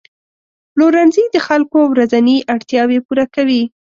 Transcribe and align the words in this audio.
پلورنځي 0.73 1.23
د 1.31 1.37
خلکو 1.47 1.79
ورځني 1.93 2.37
اړتیاوې 2.53 2.99
پوره 3.05 3.25
کوي. 3.35 3.63